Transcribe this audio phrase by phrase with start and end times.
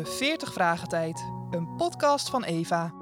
[0.00, 2.94] de 40 Vragen Tijd, een podcast van Eva.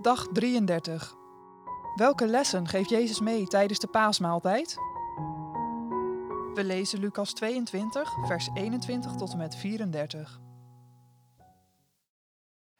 [0.00, 1.14] Dag 33.
[1.94, 4.74] Welke lessen geeft Jezus mee tijdens de paasmaaltijd?
[6.54, 10.40] We lezen Lucas 22, vers 21 tot en met 34.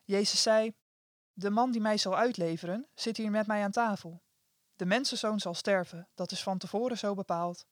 [0.04, 0.72] Jezus zei:
[1.32, 4.22] De man die mij zal uitleveren, zit hier met mij aan tafel.
[4.76, 7.66] De mensenzoon zal sterven, dat is van tevoren zo bepaald.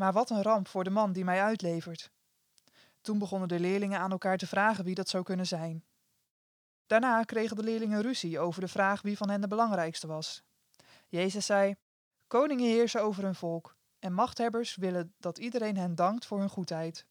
[0.00, 2.10] Maar wat een ramp voor de man die mij uitlevert.
[3.00, 5.84] Toen begonnen de leerlingen aan elkaar te vragen wie dat zou kunnen zijn.
[6.86, 10.42] Daarna kregen de leerlingen ruzie over de vraag wie van hen de belangrijkste was.
[11.08, 11.74] Jezus zei:
[12.26, 17.06] Koningen heersen over hun volk, en machthebbers willen dat iedereen hen dankt voor hun goedheid.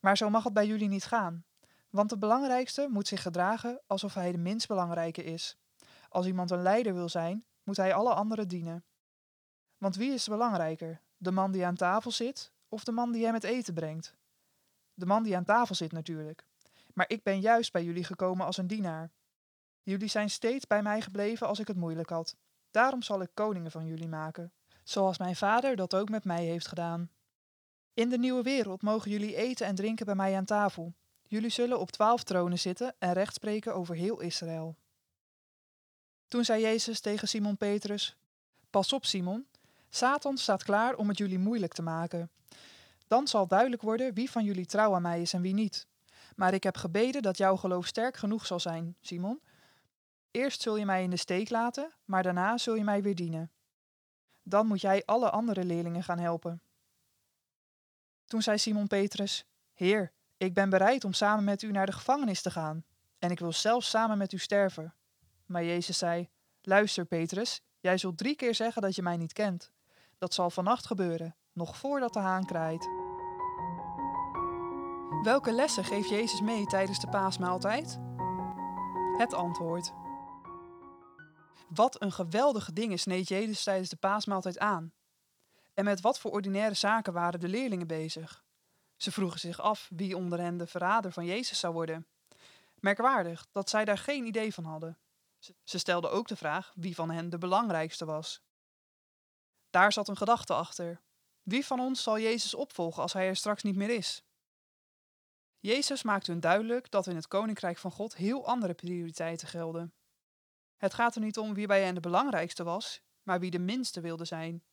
[0.00, 1.44] Maar zo mag het bij jullie niet gaan,
[1.90, 5.56] want de belangrijkste moet zich gedragen alsof hij de minst belangrijke is.
[6.08, 8.84] Als iemand een leider wil zijn, moet hij alle anderen dienen.
[9.76, 13.34] Want wie is belangrijker, de man die aan tafel zit of de man die hem
[13.34, 14.14] het eten brengt?
[14.94, 16.46] De man die aan tafel zit natuurlijk.
[16.94, 19.10] Maar ik ben juist bij jullie gekomen als een dienaar.
[19.82, 22.36] Jullie zijn steeds bij mij gebleven als ik het moeilijk had.
[22.70, 24.52] Daarom zal ik koningen van jullie maken,
[24.84, 27.10] zoals mijn vader dat ook met mij heeft gedaan.
[27.94, 30.94] In de nieuwe wereld mogen jullie eten en drinken bij mij aan tafel.
[31.26, 34.76] Jullie zullen op twaalf tronen zitten en recht spreken over heel Israël.
[36.26, 38.16] Toen zei Jezus tegen Simon Petrus:
[38.70, 39.47] Pas op, Simon,
[39.90, 42.30] Satan staat klaar om het jullie moeilijk te maken.
[43.06, 45.86] Dan zal duidelijk worden wie van jullie trouw aan mij is en wie niet.
[46.36, 49.40] Maar ik heb gebeden dat jouw geloof sterk genoeg zal zijn, Simon.
[50.30, 53.50] Eerst zul je mij in de steek laten, maar daarna zul je mij weer dienen.
[54.42, 56.62] Dan moet jij alle andere leerlingen gaan helpen.
[58.26, 62.42] Toen zei Simon Petrus: Heer, ik ben bereid om samen met u naar de gevangenis
[62.42, 62.84] te gaan,
[63.18, 64.94] en ik wil zelfs samen met u sterven.
[65.46, 66.28] Maar Jezus zei:
[66.62, 69.70] Luister, Petrus, jij zult drie keer zeggen dat je mij niet kent.
[70.18, 72.88] Dat zal vannacht gebeuren, nog voordat de haan kraait.
[75.22, 77.98] Welke lessen geeft Jezus mee tijdens de paasmaaltijd?
[79.16, 79.92] Het antwoord.
[81.68, 84.92] Wat een geweldige dingen sneed Jezus tijdens de paasmaaltijd aan.
[85.74, 88.44] En met wat voor ordinaire zaken waren de leerlingen bezig?
[88.96, 92.06] Ze vroegen zich af wie onder hen de verrader van Jezus zou worden.
[92.74, 94.98] Merkwaardig dat zij daar geen idee van hadden.
[95.64, 98.42] Ze stelden ook de vraag wie van hen de belangrijkste was.
[99.70, 101.00] Daar zat een gedachte achter.
[101.42, 104.22] Wie van ons zal Jezus opvolgen als hij er straks niet meer is?
[105.60, 109.94] Jezus maakte hun duidelijk dat in het koninkrijk van God heel andere prioriteiten gelden.
[110.76, 114.00] Het gaat er niet om wie bij hen de belangrijkste was, maar wie de minste
[114.00, 114.64] wilde zijn.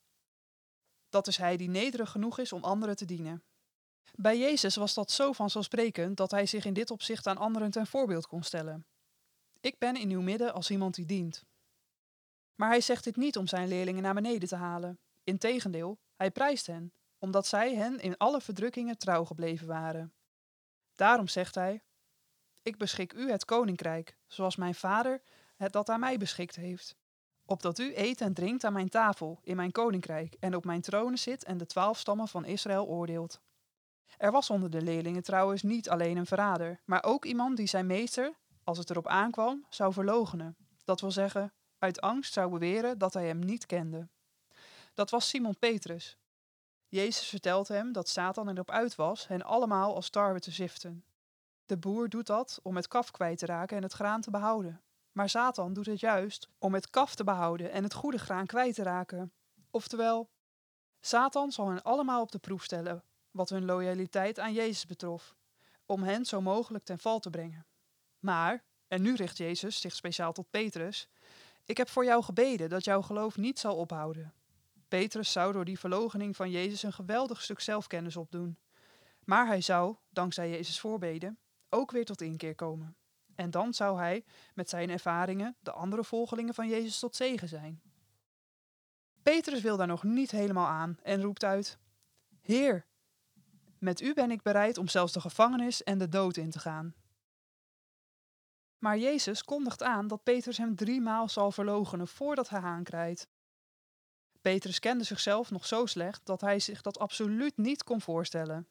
[1.10, 3.44] Dat is hij die nederig genoeg is om anderen te dienen.
[4.14, 7.88] Bij Jezus was dat zo vanzelfsprekend dat hij zich in dit opzicht aan anderen ten
[7.88, 8.86] voorbeeld kon stellen.
[9.60, 11.46] Ik ben in uw midden als iemand die dient.
[12.56, 15.00] Maar hij zegt dit niet om zijn leerlingen naar beneden te halen.
[15.24, 20.14] Integendeel, hij prijst hen, omdat zij hen in alle verdrukkingen trouw gebleven waren.
[20.96, 21.82] Daarom zegt hij:
[22.64, 25.22] Ik beschik u het koninkrijk, zoals mijn vader
[25.56, 26.96] het dat aan mij beschikt heeft.
[27.46, 31.20] Opdat u eet en drinkt aan mijn tafel in mijn koninkrijk en op mijn tronen
[31.20, 33.42] zit en de twaalf stammen van Israël oordeelt.
[34.18, 37.86] Er was onder de leerlingen trouwens niet alleen een verrader, maar ook iemand die zijn
[37.86, 38.34] meester,
[38.64, 40.56] als het erop aankwam, zou verloochenen.
[40.84, 44.08] Dat wil zeggen, uit angst zou beweren dat hij hem niet kende.
[44.94, 46.18] Dat was Simon Petrus.
[46.88, 51.06] Jezus vertelt hem dat Satan erop uit was hen allemaal als tarwe te ziften.
[51.66, 54.82] De boer doet dat om het kaf kwijt te raken en het graan te behouden.
[55.12, 58.76] Maar Satan doet het juist om het kaf te behouden en het goede graan kwijt
[58.76, 59.34] te raken.
[59.72, 60.30] Oftewel,
[61.00, 65.36] Satan zal hen allemaal op de proef stellen wat hun loyaliteit aan Jezus betrof,
[65.86, 67.66] om hen zo mogelijk ten val te brengen.
[68.20, 71.08] Maar, en nu richt Jezus zich speciaal tot Petrus,
[71.66, 74.34] ik heb voor jou gebeden dat jouw geloof niet zal ophouden.
[74.88, 78.58] Petrus zou door die verloochening van Jezus een geweldig stuk zelfkennis opdoen.
[79.24, 81.38] Maar hij zou, dankzij Jezus' voorbeden,
[81.70, 82.96] ook weer tot inkeer komen.
[83.36, 87.82] En dan zou hij, met zijn ervaringen, de andere volgelingen van Jezus tot zegen zijn.
[89.24, 91.78] Petrus wil daar nog niet helemaal aan en roept uit:
[92.42, 92.86] Heer,
[93.80, 96.94] met u ben ik bereid om zelfs de gevangenis en de dood in te gaan.
[98.86, 103.28] Maar Jezus kondigt aan dat Petrus hem driemaal zal verloochenen voordat hij aankrijgt.
[104.42, 108.68] Petrus kende zichzelf nog zo slecht dat hij zich dat absoluut niet kon voorstellen.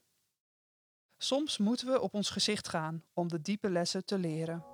[1.16, 4.73] Soms moeten we op ons gezicht gaan om de diepe lessen te leren.